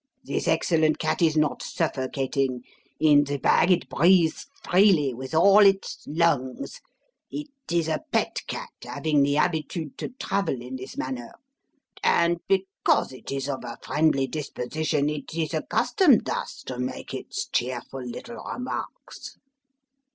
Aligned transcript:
"This 0.23 0.47
excellent 0.47 0.97
cat 0.97 1.21
is 1.21 1.37
not 1.37 1.61
suffocating. 1.61 2.63
In 2.99 3.23
the 3.25 3.37
bag 3.37 3.69
it 3.69 3.87
breathes 3.87 4.47
freely 4.63 5.13
with 5.13 5.35
all 5.35 5.59
its 5.63 6.03
lungs. 6.07 6.81
It 7.29 7.49
is 7.69 7.87
a 7.87 8.01
pet 8.11 8.39
cat, 8.47 8.71
having 8.81 9.21
the 9.21 9.35
habitude 9.35 9.99
to 9.99 10.09
travel 10.19 10.59
in 10.59 10.77
this 10.77 10.97
manner; 10.97 11.29
and, 12.03 12.37
because 12.47 13.13
it 13.13 13.31
is 13.31 13.47
of 13.47 13.63
a 13.63 13.77
friendly 13.83 14.25
disposition, 14.25 15.07
it 15.07 15.35
is 15.35 15.53
accustomed 15.53 16.25
thus 16.25 16.63
to 16.63 16.79
make 16.79 17.13
its 17.13 17.45
cheerful 17.49 18.01
little 18.03 18.37
remarks." 18.43 19.37